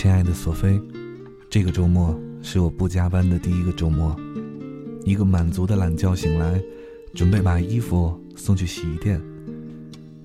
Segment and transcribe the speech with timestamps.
[0.00, 0.80] 亲爱的索菲，
[1.50, 4.18] 这个周末是我不加班的第一个周末。
[5.04, 6.58] 一个满足的懒觉醒来，
[7.12, 9.20] 准备把衣服送去洗衣店。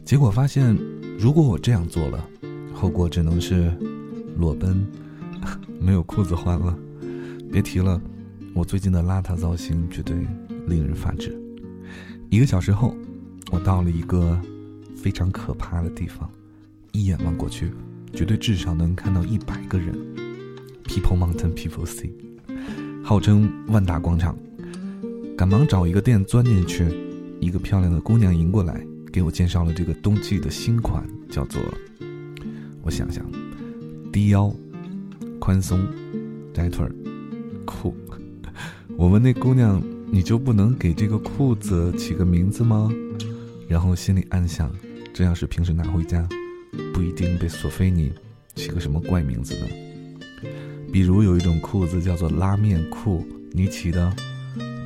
[0.05, 0.73] 结果发现，
[1.19, 2.25] 如果我这样做了，
[2.73, 3.69] 后果只能是
[4.37, 4.87] 裸奔，
[5.77, 6.73] 没有裤子换了。
[7.51, 8.01] 别提了，
[8.53, 10.15] 我最近的邋遢造型绝对
[10.67, 11.37] 令人发指。
[12.29, 12.95] 一个小时后，
[13.51, 14.39] 我到了一个
[14.95, 16.31] 非常可怕的地方，
[16.93, 17.73] 一眼望过去。
[18.15, 19.93] 绝对至少能看到一百个人
[20.85, 22.09] ，People Mountain People Sea，
[23.03, 24.37] 号称万达广场。
[25.37, 26.87] 赶忙找一个店钻进去，
[27.41, 31.61] 一个漂亮的姑娘迎过来，给我介绍了这个冬季的新款，叫做……
[32.81, 33.25] 我想想，
[34.13, 34.49] 低腰、
[35.37, 35.85] 宽松、
[36.53, 36.87] 窄腿、
[37.65, 37.93] 酷。
[38.95, 42.89] 我问那姑娘：“你就不能给这个裤子起个名字吗？”
[43.67, 44.71] 然后心里暗想：
[45.13, 46.25] 这要是平时拿回家。
[46.95, 48.09] 不一定被索菲尼
[48.55, 49.67] 起个什么怪名字呢？
[50.93, 54.15] 比如有一种裤子叫做拉面裤，你起的，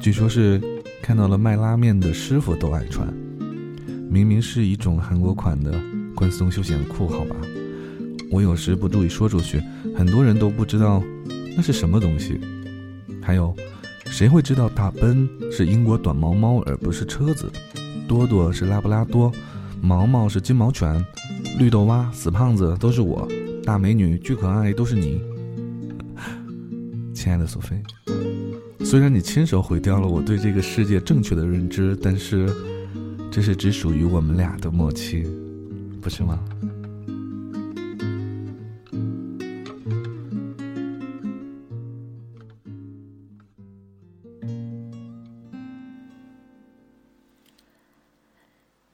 [0.01, 0.59] 据说是
[1.03, 3.07] 看到了卖拉面的师傅都爱穿。
[4.09, 5.79] 明明是一种韩国款的
[6.15, 7.35] 宽松休闲裤，好吧？
[8.31, 9.61] 我有时不注意说出去，
[9.95, 11.03] 很多人都不知道
[11.55, 12.41] 那是什么东西。
[13.21, 13.55] 还有，
[14.05, 17.51] 谁会知道大奔是英国短毛猫而不是车子？
[18.07, 19.31] 多多是拉布拉多，
[19.79, 21.05] 毛毛是金毛犬。
[21.57, 23.27] 绿豆蛙、死胖子都是我，
[23.65, 25.21] 大美女、巨可爱都是你，
[27.13, 27.81] 亲爱的索菲。
[28.85, 32.49] 虽然你亲手毁掉了我对这个世界正确的认知，但是
[33.29, 35.27] 这是只属于我们俩的默契，
[36.01, 36.39] 不是吗？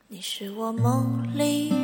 [0.08, 1.75] 你是我梦里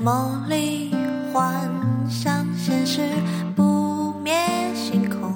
[0.00, 0.94] 梦里
[1.32, 1.68] 幻
[2.08, 3.00] 想现实
[3.54, 4.32] 不灭
[4.74, 5.34] 星空，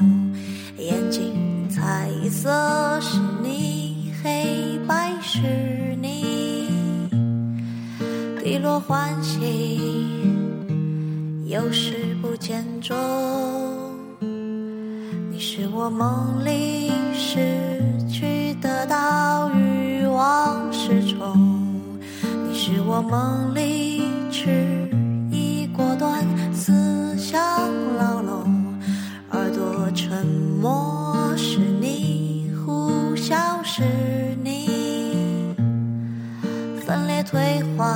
[0.78, 5.41] 眼睛彩色是你，黑白是
[6.00, 6.69] 你，
[8.43, 9.78] 低落欢喜，
[11.47, 12.97] 有时不见踪。
[15.44, 21.37] 是我梦里失去的岛屿，往事重。
[22.49, 23.62] 你是我梦里
[37.22, 37.93] 退化，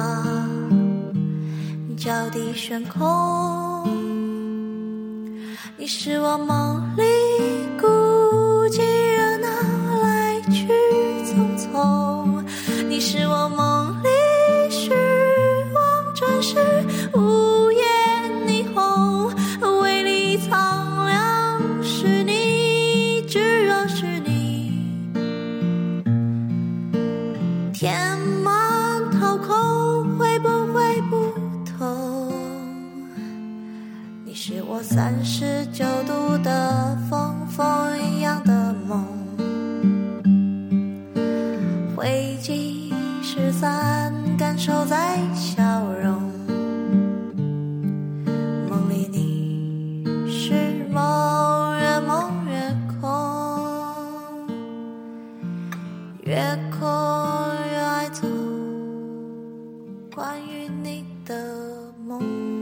[1.96, 3.84] 脚底悬空。
[5.76, 7.02] 你是我梦里
[7.80, 7.86] 孤
[8.68, 8.80] 寂
[9.16, 9.48] 热闹，
[10.02, 10.68] 来去
[11.24, 12.44] 匆匆。
[12.88, 13.25] 你是
[34.78, 37.66] 我三十九度的风，风
[37.98, 39.06] 一样的梦，
[41.96, 42.92] 灰烬
[43.22, 45.62] 失散，感受在笑
[45.94, 46.20] 容。
[48.68, 50.52] 梦里你是
[50.92, 54.46] 梦，越梦越空，
[56.24, 56.36] 越
[56.78, 56.86] 空
[57.70, 58.28] 越爱走，
[60.14, 61.34] 关于你的
[62.06, 62.55] 梦。